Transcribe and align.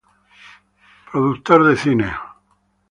Productor 1.11 1.61
de 1.67 1.75
cine. 1.75 2.11